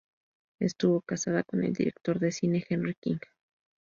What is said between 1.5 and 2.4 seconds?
el director de